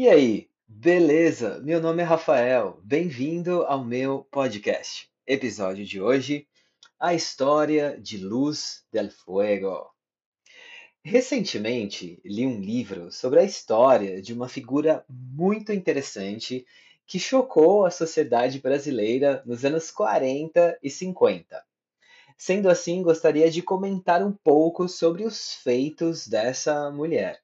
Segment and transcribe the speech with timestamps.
[0.00, 1.60] E aí, beleza?
[1.60, 5.10] Meu nome é Rafael, bem-vindo ao meu podcast.
[5.26, 6.48] Episódio de hoje:
[6.98, 9.90] A História de Luz del Fuego.
[11.04, 16.64] Recentemente li um livro sobre a história de uma figura muito interessante
[17.06, 21.62] que chocou a sociedade brasileira nos anos 40 e 50.
[22.38, 27.42] Sendo assim, gostaria de comentar um pouco sobre os feitos dessa mulher.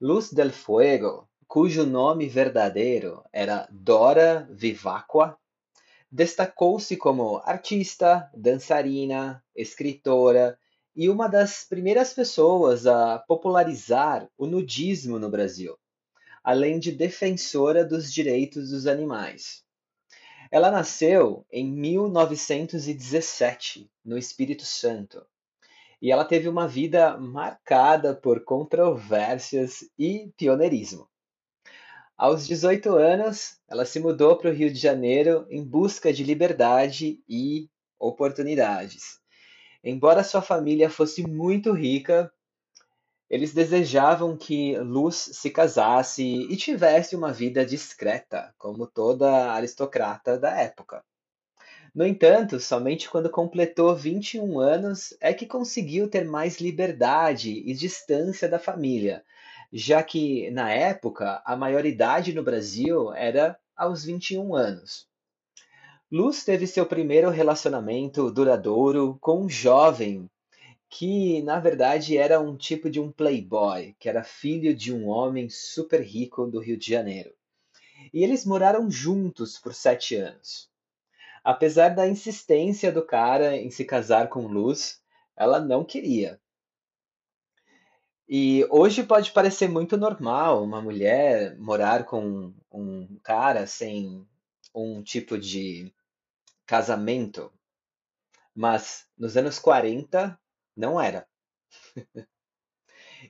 [0.00, 5.38] Luz del Fuego cujo nome verdadeiro era Dora Vivacqua,
[6.12, 10.58] destacou-se como artista, dançarina, escritora
[10.94, 15.78] e uma das primeiras pessoas a popularizar o nudismo no Brasil,
[16.44, 19.64] além de defensora dos direitos dos animais.
[20.50, 25.24] Ela nasceu em 1917, no Espírito Santo,
[26.00, 31.08] e ela teve uma vida marcada por controvérsias e pioneirismo.
[32.18, 37.22] Aos 18 anos, ela se mudou para o Rio de Janeiro em busca de liberdade
[37.28, 39.20] e oportunidades.
[39.84, 42.28] Embora sua família fosse muito rica,
[43.30, 50.50] eles desejavam que Luz se casasse e tivesse uma vida discreta, como toda aristocrata da
[50.58, 51.04] época.
[51.94, 58.48] No entanto, somente quando completou 21 anos é que conseguiu ter mais liberdade e distância
[58.48, 59.24] da família,
[59.72, 65.06] já que na época a maioridade no Brasil era aos 21 anos.
[66.10, 70.28] Luz teve seu primeiro relacionamento duradouro com um jovem
[70.88, 75.50] que, na verdade, era um tipo de um playboy, que era filho de um homem
[75.50, 77.30] super rico do Rio de Janeiro.
[78.12, 80.70] E eles moraram juntos por sete anos.
[81.44, 85.02] Apesar da insistência do cara em se casar com Luz,
[85.36, 86.40] ela não queria.
[88.30, 94.28] E hoje pode parecer muito normal uma mulher morar com um cara sem
[94.74, 95.90] um tipo de
[96.66, 97.50] casamento,
[98.54, 100.38] mas nos anos 40
[100.76, 101.26] não era.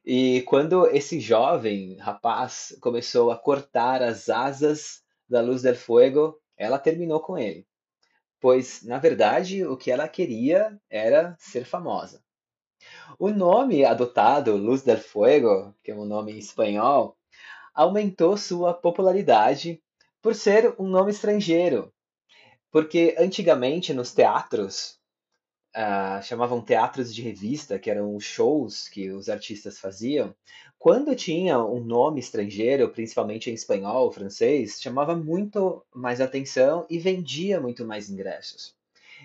[0.04, 6.76] e quando esse jovem rapaz começou a cortar as asas da luz del fuego, ela
[6.76, 7.64] terminou com ele.
[8.41, 12.20] Pois, na verdade, o que ela queria era ser famosa.
[13.19, 17.16] O nome adotado, Luz del Fuego, que é um nome em espanhol,
[17.75, 19.82] aumentou sua popularidade
[20.22, 21.93] por ser um nome estrangeiro.
[22.71, 24.99] Porque antigamente nos teatros,
[25.76, 30.34] uh, chamavam teatros de revista, que eram os shows que os artistas faziam,
[30.78, 36.99] quando tinha um nome estrangeiro, principalmente em espanhol ou francês, chamava muito mais atenção e
[36.99, 38.77] vendia muito mais ingressos.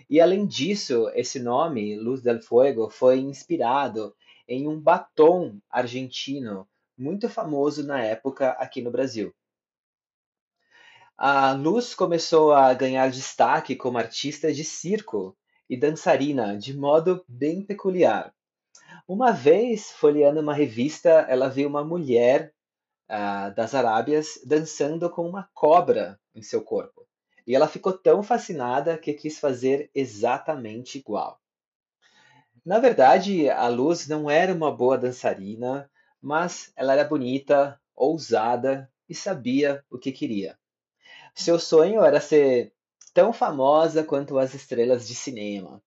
[0.09, 4.15] E além disso, esse nome, Luz del Fuego, foi inspirado
[4.47, 6.67] em um batom argentino
[6.97, 9.33] muito famoso na época aqui no Brasil.
[11.17, 15.37] A Luz começou a ganhar destaque como artista de circo
[15.69, 18.33] e dançarina de modo bem peculiar.
[19.07, 22.53] Uma vez, folheando uma revista, ela viu uma mulher
[23.09, 27.07] uh, das Arábias dançando com uma cobra em seu corpo.
[27.45, 31.39] E ela ficou tão fascinada que quis fazer exatamente igual.
[32.65, 35.89] Na verdade, a Luz não era uma boa dançarina,
[36.21, 40.57] mas ela era bonita, ousada e sabia o que queria.
[41.35, 42.73] Seu sonho era ser
[43.13, 45.83] tão famosa quanto as estrelas de cinema.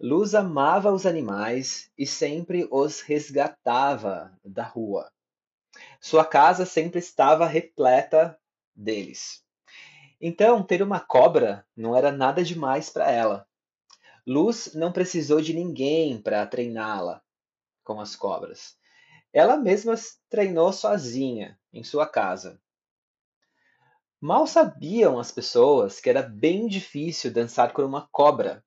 [0.00, 5.10] Luz amava os animais e sempre os resgatava da rua.
[6.00, 8.38] Sua casa sempre estava repleta
[8.74, 9.44] deles.
[10.20, 13.46] Então, ter uma cobra não era nada demais para ela.
[14.26, 17.22] Luz não precisou de ninguém para treiná-la
[17.84, 18.76] com as cobras.
[19.32, 19.94] Ela mesma
[20.28, 22.60] treinou sozinha em sua casa.
[24.20, 28.64] Mal sabiam as pessoas que era bem difícil dançar com uma cobra,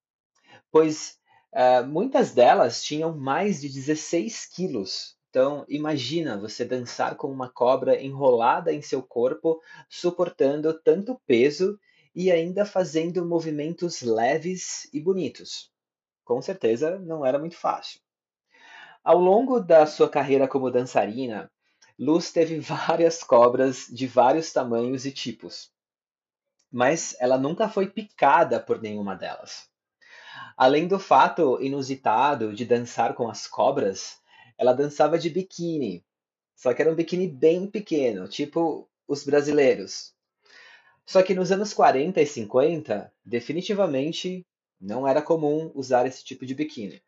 [0.72, 1.20] pois
[1.54, 8.03] uh, muitas delas tinham mais de 16 quilos então, imagina você dançar com uma cobra
[8.03, 11.79] enrolada em seu corpo, suportando tanto peso
[12.14, 15.72] e ainda fazendo movimentos leves e bonitos.
[16.26, 18.02] Com certeza não era muito fácil.
[19.02, 21.50] Ao longo da sua carreira como dançarina,
[21.97, 25.72] Luz teve várias cobras de vários tamanhos e tipos,
[26.70, 29.70] mas ela nunca foi picada por nenhuma delas.
[30.58, 34.21] Além do fato inusitado de dançar com as cobras,
[34.61, 36.05] ela dançava de biquíni.
[36.55, 40.13] Só que era um biquíni bem pequeno, tipo os brasileiros.
[41.03, 44.46] Só que nos anos 40 e 50, definitivamente
[44.79, 47.02] não era comum usar esse tipo de biquíni.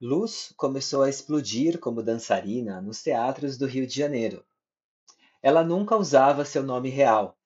[0.00, 4.42] Luz começou a explodir como dançarina nos teatros do Rio de Janeiro,
[5.42, 7.36] Ela nunca usava seu nome real.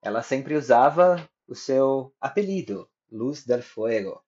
[0.00, 4.24] Ela sempre usava o seu apelido, Luz del Fuego,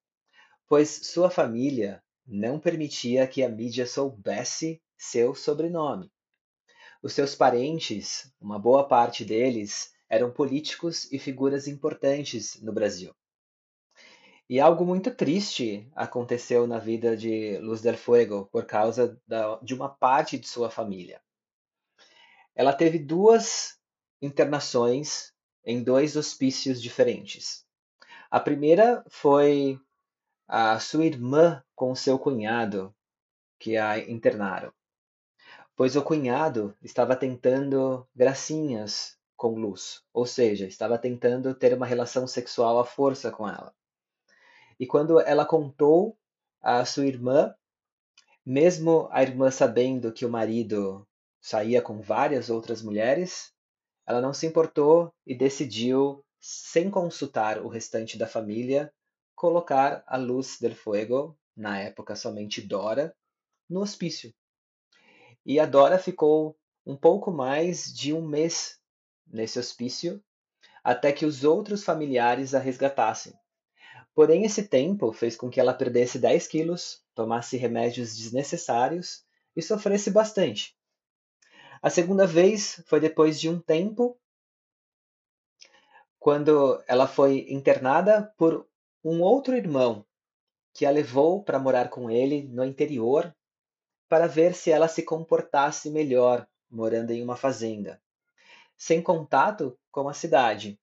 [0.67, 6.13] pois sua família não permitia que a mídia soubesse seu sobrenome.
[7.03, 13.15] Os seus parentes, uma boa parte deles, eram políticos e figuras importantes no Brasil.
[14.49, 19.75] E algo muito triste aconteceu na vida de Luz del Fuego por causa da, de
[19.75, 21.21] uma parte de sua família.
[22.55, 23.79] Ela teve duas
[24.21, 25.33] internações
[25.65, 27.65] em dois hospícios diferentes.
[28.31, 29.79] A primeira foi
[30.49, 32.95] a sua irmã com seu cunhado,
[33.59, 34.73] que a internaram,
[35.77, 42.27] pois o cunhado estava tentando gracinhas com Luz, ou seja, estava tentando ter uma relação
[42.27, 43.75] sexual à força com ela.
[44.81, 46.17] E quando ela contou
[46.63, 47.55] à sua irmã,
[48.45, 51.07] mesmo a irmã sabendo que o marido
[51.43, 53.53] saía com várias outras mulheres,
[54.07, 58.91] ela não se importou e decidiu, sem consultar o restante da família,
[59.39, 63.15] colocar a Luz del Fuego, na época somente Dora,
[63.71, 64.35] no hospício.
[65.47, 68.81] E a Dora ficou um pouco mais de um mês
[69.25, 70.21] nesse hospício,
[70.83, 73.33] até que os outros familiares a resgatassem.
[74.13, 79.25] Porém, esse tempo fez com que ela perdesse 10 quilos, tomasse remédios desnecessários
[79.55, 80.77] e sofresse bastante.
[81.81, 84.19] A segunda vez foi depois de um tempo,
[86.19, 88.68] quando ela foi internada por
[89.05, 90.05] um outro irmão
[90.75, 93.35] que a levou para morar com ele no interior
[94.09, 98.01] para ver se ela se comportasse melhor morando em uma fazenda,
[98.77, 100.79] sem contato com a cidade.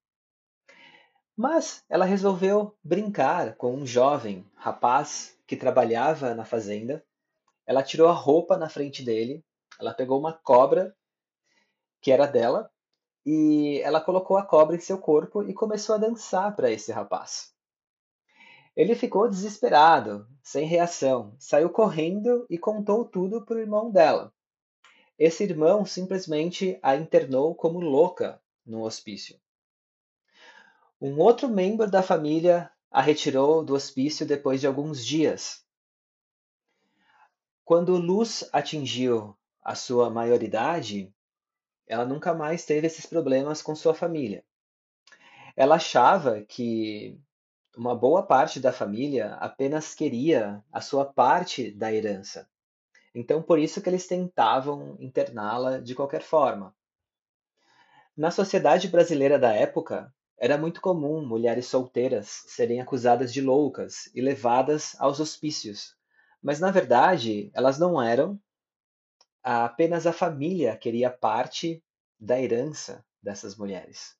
[1.35, 7.03] Mas ela resolveu brincar com um jovem rapaz que trabalhava na fazenda.
[7.65, 9.43] Ela tirou a roupa na frente dele,
[9.79, 10.95] ela pegou uma cobra
[11.99, 12.71] que era dela
[13.25, 17.54] e ela colocou a cobra em seu corpo e começou a dançar para esse rapaz.
[18.75, 24.33] Ele ficou desesperado, sem reação, saiu correndo e contou tudo para o irmão dela.
[25.17, 29.39] Esse irmão simplesmente a internou como louca no hospício.
[30.99, 35.63] Um outro membro da família a retirou do hospício depois de alguns dias.
[37.63, 41.13] Quando Luz atingiu a sua maioridade,
[41.87, 44.43] ela nunca mais teve esses problemas com sua família.
[45.55, 47.17] Ela achava que
[47.77, 52.49] uma boa parte da família apenas queria a sua parte da herança.
[53.13, 56.75] Então, por isso que eles tentavam interná-la de qualquer forma.
[58.15, 64.21] Na sociedade brasileira da época, era muito comum mulheres solteiras serem acusadas de loucas e
[64.21, 65.95] levadas aos hospícios,
[66.41, 68.39] mas na verdade elas não eram.
[69.41, 71.81] Apenas a família queria parte
[72.19, 74.17] da herança dessas mulheres.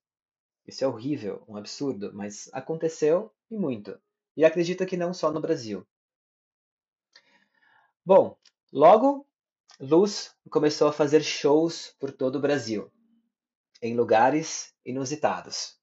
[0.65, 3.99] Isso é horrível, um absurdo, mas aconteceu e muito.
[4.35, 5.85] E acredito que não só no Brasil.
[8.05, 8.37] Bom,
[8.71, 9.25] logo
[9.79, 12.91] Luz começou a fazer shows por todo o Brasil,
[13.81, 15.77] em lugares inusitados.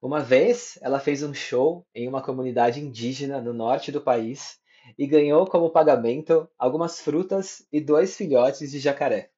[0.00, 4.60] Uma vez, ela fez um show em uma comunidade indígena no norte do país
[4.96, 9.30] e ganhou como pagamento algumas frutas e dois filhotes de jacaré.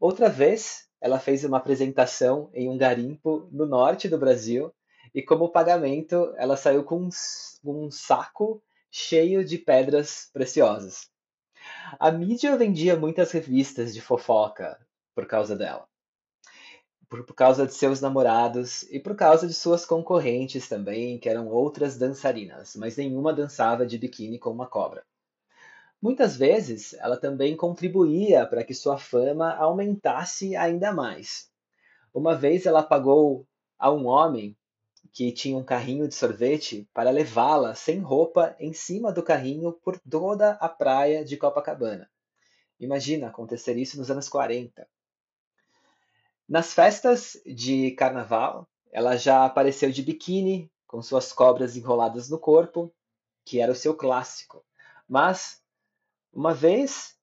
[0.00, 4.74] Outra vez, ela fez uma apresentação em um garimpo no norte do Brasil
[5.14, 7.08] e, como pagamento, ela saiu com
[7.64, 11.08] um, saco cheio de pedras preciosas.
[12.00, 14.78] A mídia vendia muitas revistas de fofoca
[15.14, 15.86] por causa dela.
[17.08, 21.46] Por, por, causa de seus namorados e por causa de suas concorrentes também, que eram
[21.48, 25.04] outras dançarinas, mas nenhuma dançava de biquíni com uma cobra.
[26.02, 31.48] Muitas vezes, ela também contribuía para que sua fama aumentasse ainda mais.
[32.12, 33.46] Uma vez ela pagou
[33.78, 34.56] a um homem
[35.14, 39.96] que tinha um carrinho de sorvete para levá-la sem roupa em cima do carrinho por
[40.00, 42.10] toda a praia de Copacabana.
[42.80, 44.88] Imagina acontecer isso nos anos 40.
[46.48, 52.92] Nas festas de carnaval, ela já apareceu de biquíni, com suas cobras enroladas no corpo,
[53.44, 54.64] que era o seu clássico.
[55.08, 55.62] Mas
[56.32, 57.14] uma vez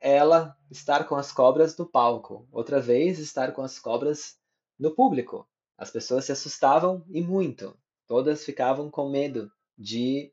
[0.00, 4.38] ela estar com as cobras no palco, outra vez estar com as cobras
[4.78, 5.46] no público.
[5.76, 7.76] As pessoas se assustavam e muito.
[8.06, 10.32] Todas ficavam com medo de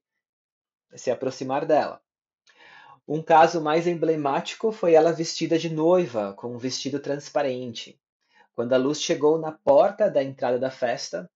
[0.95, 2.01] se aproximar dela.
[3.07, 7.99] Um caso mais emblemático foi ela vestida de noiva, com um vestido transparente.
[8.53, 11.29] Quando a luz chegou na porta da entrada da festa,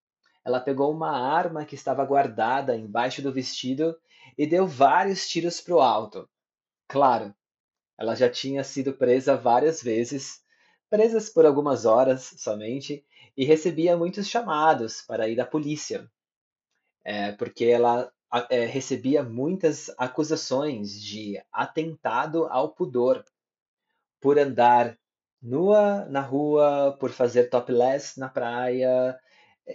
[0.44, 3.98] ela pegou uma arma que estava guardada embaixo do vestido
[4.38, 6.30] e deu vários tiros para o alto.
[6.88, 7.34] Claro,
[7.98, 10.44] ela já tinha sido presa várias vezes,
[10.90, 13.04] presas por algumas horas somente,
[13.36, 16.10] e recebia muitos chamados para ir à polícia,
[17.04, 18.12] é, porque ela
[18.50, 23.24] é, recebia muitas acusações de atentado ao pudor
[24.20, 24.98] por andar
[25.42, 29.20] nua na rua, por fazer topless na praia,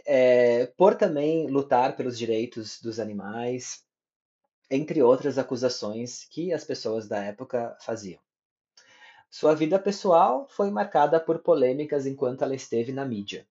[0.06, 3.84] é, por também lutar pelos direitos dos animais,
[4.70, 8.20] entre outras acusações que as pessoas da época faziam.
[9.30, 13.46] Sua vida pessoal foi marcada por polêmicas enquanto ela esteve na mídia.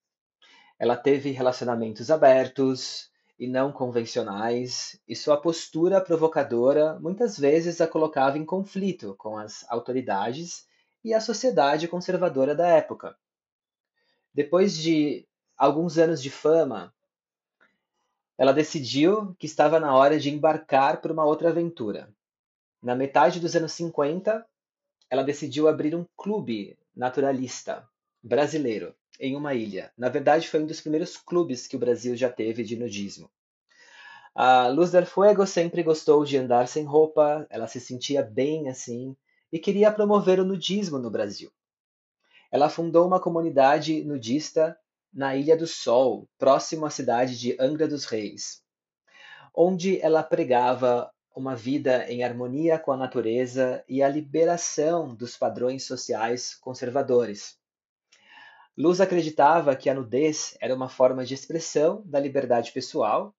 [0.78, 3.10] Ela teve relacionamentos abertos
[3.40, 9.66] e não convencionais, e sua postura provocadora muitas vezes a colocava em conflito com as
[9.70, 10.68] autoridades
[11.02, 13.18] e a sociedade conservadora da época.
[14.34, 15.26] Depois de
[15.58, 16.94] alguns anos de fama,
[18.38, 22.14] ela decidiu que estava na hora de embarcar por uma outra aventura.
[22.84, 24.46] Na metade dos anos 50,
[25.10, 27.88] ela decidiu abrir um clube naturalista
[28.22, 29.92] brasileiro em uma ilha.
[29.98, 33.30] Na verdade, foi um dos primeiros clubes que o Brasil já teve de nudismo.
[34.34, 39.16] A Luz del Fuego sempre gostou de andar sem roupa, ela se sentia bem assim
[39.52, 41.52] e queria promover o nudismo no Brasil.
[42.52, 44.78] Ela fundou uma comunidade nudista
[45.14, 48.64] na Ilha do Sol, próximo à cidade de Angra dos Reis,
[49.54, 55.86] onde ela pregava uma vida em harmonia com a natureza e a liberação dos padrões
[55.86, 57.58] sociais conservadores.
[58.78, 63.34] Luz acreditava que a nudez era uma forma de expressão da liberdade pessoal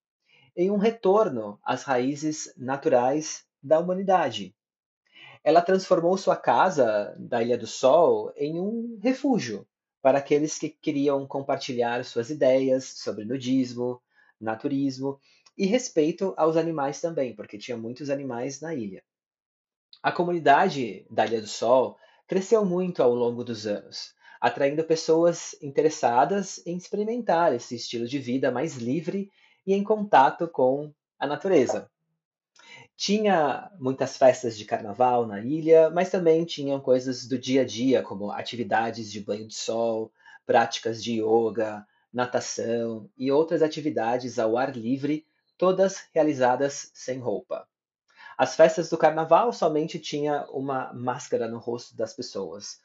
[0.57, 4.55] e um retorno às raízes naturais da humanidade.
[5.45, 9.67] Ela transformou sua casa da Ilha do Sol em um refúgio
[10.01, 14.01] para aqueles que queriam compartilhar suas ideias sobre nudismo,
[14.41, 15.21] naturismo
[15.61, 19.05] e respeito aos animais também, porque tinha muitos animais na ilha.
[20.03, 26.67] A comunidade da Ilha do Sol cresceu muito ao longo dos anos, atraindo pessoas interessadas
[26.67, 29.31] em experimentar esse estilo de vida mais livre
[29.67, 31.91] e em contato com a natureza.
[32.97, 38.03] Tinha muitas festas de carnaval na ilha, mas também tinham coisas do dia a dia,
[38.03, 40.11] como atividades de banho de sol,
[40.47, 45.27] práticas de yoga, natação e outras atividades ao ar livre
[45.61, 47.69] todas realizadas sem roupa.
[48.39, 52.81] As festas do carnaval somente tinha uma máscara no rosto das pessoas,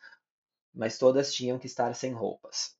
[0.74, 2.76] mas todas tinham que estar sem roupas.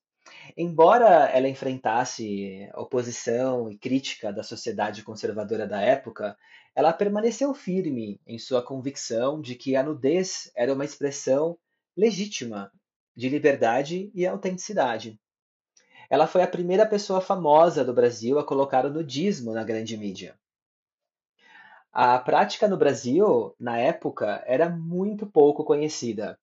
[0.54, 6.36] Embora ela enfrentasse oposição e crítica da sociedade conservadora da época,
[6.74, 11.56] ela permaneceu firme em sua convicção de que a nudez era uma expressão
[11.96, 12.70] legítima
[13.16, 15.18] de liberdade e autenticidade.
[16.08, 20.38] Ela foi a primeira pessoa famosa do Brasil a colocar o nudismo na grande mídia.
[21.92, 26.38] A prática no Brasil, na época, era muito pouco conhecida.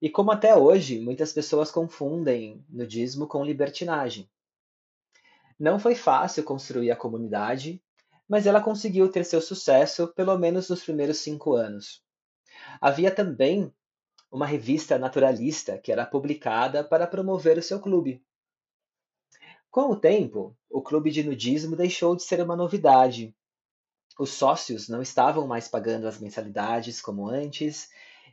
[0.00, 4.28] E como até hoje, muitas pessoas confundem nudismo com libertinagem.
[5.58, 7.82] Não foi fácil construir a comunidade,
[8.28, 12.02] mas ela conseguiu ter seu sucesso pelo menos nos primeiros cinco anos.
[12.80, 13.72] Havia também
[14.30, 18.22] uma revista naturalista que era publicada para promover o seu clube.
[19.76, 23.36] Com o tempo, o clube de nudismo deixou de ser uma novidade.
[24.18, 27.90] Os sócios não estavam mais pagando as mensalidades como antes,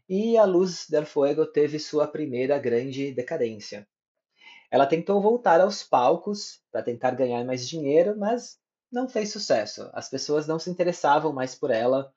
[0.07, 3.85] e a Luz del Fuego teve sua primeira grande decadência.
[4.71, 8.57] Ela tentou voltar aos palcos para tentar ganhar mais dinheiro, mas
[8.89, 9.89] não fez sucesso.
[9.91, 12.13] As pessoas não se interessavam mais por ela,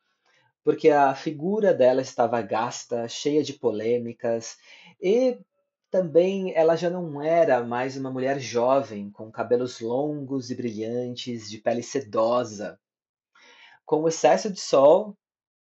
[0.63, 4.57] porque a figura dela estava gasta, cheia de polêmicas,
[5.03, 5.37] e
[5.91, 11.59] também ela já não era mais uma mulher jovem, com cabelos longos e brilhantes, de
[11.59, 12.79] pele sedosa.
[13.85, 15.17] Com o excesso de sol,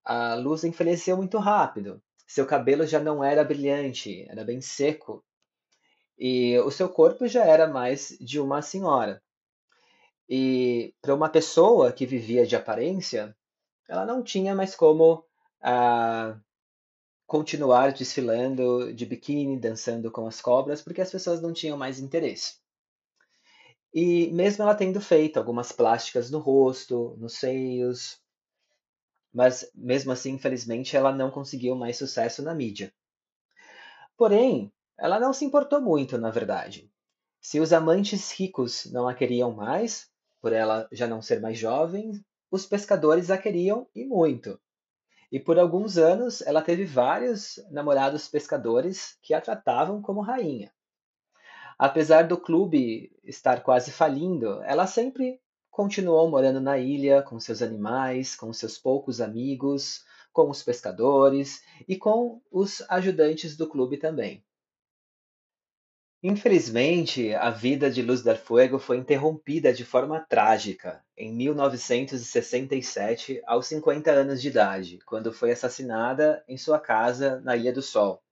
[0.04, 2.02] a luz envelheceu muito rápido.
[2.26, 5.24] Seu cabelo já não era brilhante, era bem seco.
[6.18, 9.22] E o seu corpo já era mais de uma senhora.
[10.28, 13.36] E para uma pessoa que vivia de aparência,
[13.88, 15.24] ela não tinha mais como
[15.60, 16.36] ah,
[17.32, 22.56] continuar desfilando de biquíni, dançando com as cobras, porque as pessoas não tinham mais interesse.
[23.94, 28.20] E mesmo ela tendo feito algumas plásticas no rosto, nos seios,
[29.32, 32.92] mas mesmo assim, infelizmente, ela não conseguiu mais sucesso na mídia.
[34.14, 36.92] Porém, ela não se importou muito, na verdade.
[37.40, 40.06] Se os amantes ricos não a queriam mais,
[40.38, 44.60] por ela já não ser mais jovem, os pescadores a queriam e muito.
[45.32, 50.70] E por alguns anos ela teve vários namorados pescadores que a tratavam como rainha.
[51.78, 58.36] Apesar do clube estar quase falindo, ela sempre continuou morando na ilha com seus animais,
[58.36, 64.44] com seus poucos amigos, com os pescadores e com os ajudantes do clube também.
[66.24, 73.66] Infelizmente, a vida de Luz del Fuego foi interrompida de forma trágica em 1967, aos
[73.66, 78.22] 50 anos de idade, quando foi assassinada em sua casa na Ilha do Sol.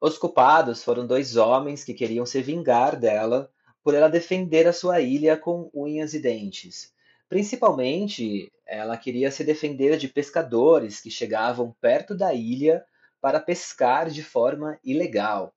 [0.00, 3.52] Os culpados foram dois homens que queriam se vingar dela
[3.84, 6.94] por ela defender a sua ilha com unhas e dentes.
[7.28, 12.82] Principalmente, ela queria se defender de pescadores que chegavam perto da ilha
[13.20, 15.54] para pescar de forma ilegal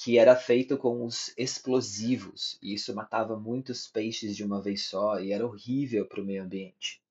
[0.00, 5.18] que era feito com os explosivos, e isso matava muitos peixes de uma vez só
[5.18, 7.02] e era horrível para o meio ambiente.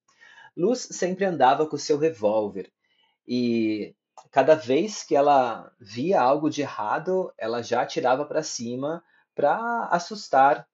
[0.55, 2.71] Luz sempre andava com seu revólver
[3.27, 3.93] e
[4.31, 9.03] cada vez que ela via algo de errado, ela já atirava para cima
[9.35, 10.65] para assustar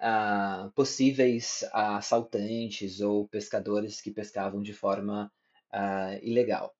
[0.00, 5.32] uh, possíveis assaltantes ou pescadores que pescavam de forma
[5.72, 6.74] uh, ilegal.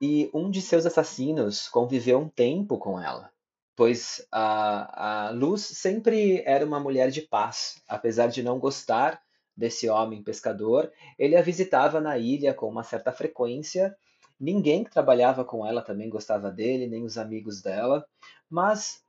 [0.00, 3.30] E um de seus assassinos conviveu um tempo com ela
[3.78, 9.22] pois a, a Luz sempre era uma mulher de paz, apesar de não gostar
[9.56, 13.96] desse homem pescador, ele a visitava na ilha com uma certa frequência.
[14.38, 18.04] Ninguém que trabalhava com ela também gostava dele, nem os amigos dela,
[18.50, 19.00] mas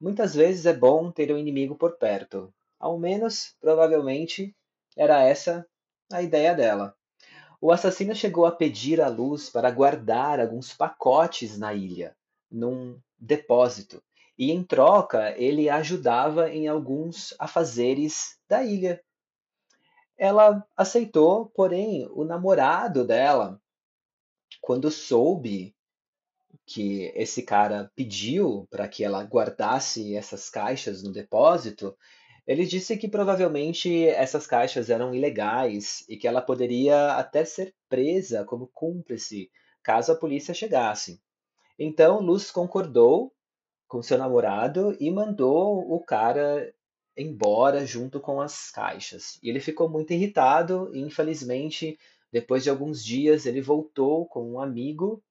[0.00, 2.52] muitas vezes é bom ter um inimigo por perto.
[2.76, 4.52] Ao menos, provavelmente,
[4.96, 5.64] era essa
[6.12, 6.92] a ideia dela.
[7.60, 12.16] O assassino chegou a pedir à Luz para guardar alguns pacotes na ilha,
[12.50, 14.02] num depósito,
[14.38, 19.02] e em troca ele ajudava em alguns afazeres da ilha.
[20.16, 23.60] Ela aceitou, porém, o namorado dela,
[24.60, 25.74] quando soube
[26.64, 31.96] que esse cara pediu para que ela guardasse essas caixas no depósito,
[32.46, 38.44] ele disse que provavelmente essas caixas eram ilegais e que ela poderia até ser presa
[38.44, 39.50] como cúmplice
[39.82, 41.20] caso a polícia chegasse.
[41.78, 43.32] Então Luz concordou
[43.88, 46.72] com seu namorado e mandou o cara
[47.16, 49.40] embora junto com as caixas.
[49.42, 51.98] E ele ficou muito irritado e, infelizmente,
[52.30, 55.22] depois de alguns dias, ele voltou com um amigo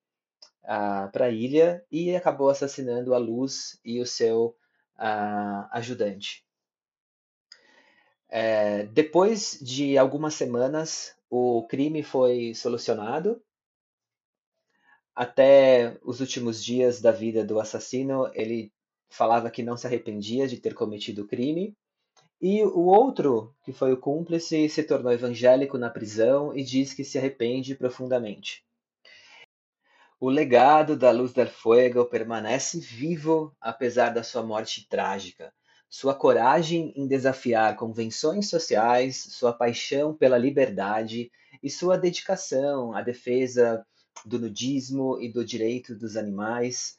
[0.63, 4.55] uh, para a ilha e acabou assassinando a Luz e o seu
[4.97, 6.43] uh, ajudante.
[8.29, 13.41] É, depois de algumas semanas, o crime foi solucionado
[15.17, 18.71] até os últimos dias da vida do assassino, ele
[19.09, 21.75] falava que não se arrependia de ter cometido o crime.
[22.39, 27.03] E o outro, que foi o cúmplice, se tornou evangélico na prisão e diz que
[27.03, 28.63] se arrepende profundamente.
[30.19, 35.51] O legado da Luz del Fuego permanece vivo apesar da sua morte trágica.
[35.89, 41.31] Sua coragem em desafiar convenções sociais, sua paixão pela liberdade
[41.63, 43.83] e sua dedicação à defesa
[44.25, 46.97] do nudismo e do direito dos animais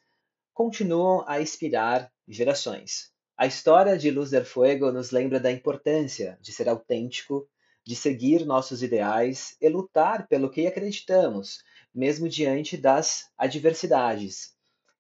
[0.53, 3.13] continuam a inspirar gerações.
[3.37, 7.49] A história de Luz del Fuego nos lembra da importância de ser autêntico,
[7.87, 11.63] de seguir nossos ideais e lutar pelo que acreditamos,
[11.95, 14.53] mesmo diante das adversidades.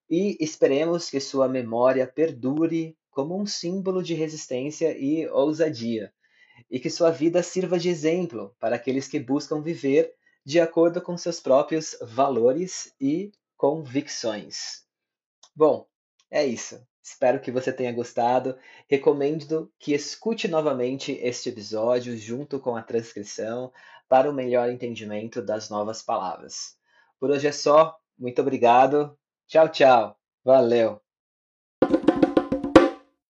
[0.08, 6.12] E esperemos que sua memória perdure como um símbolo de resistência e ousadia,
[6.70, 10.14] e que sua vida sirva de exemplo para aqueles que buscam viver
[10.48, 14.82] de acordo com seus próprios valores e convicções.
[15.54, 15.86] Bom,
[16.30, 16.82] é isso.
[17.02, 18.56] Espero que você tenha gostado.
[18.88, 23.70] Recomendo que escute novamente este episódio junto com a transcrição
[24.08, 26.78] para o melhor entendimento das novas palavras.
[27.20, 27.98] Por hoje é só.
[28.18, 29.18] Muito obrigado.
[29.46, 30.18] Tchau, tchau.
[30.42, 31.07] Valeu.